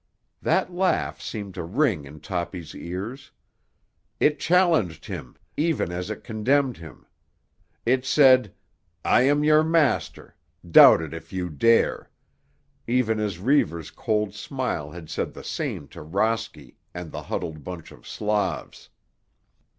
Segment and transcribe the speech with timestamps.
[0.41, 3.29] That laugh seemed to ring in Toppy's ears.
[4.19, 7.05] It challenged him even as it contemned him.
[7.85, 8.51] It said,
[9.05, 10.35] "I am your master;
[10.67, 12.09] doubt it if you dare";
[12.87, 17.91] even as Reivers' cold smile had said the same to Rosky and the huddled bunch
[17.91, 18.89] of Slavs.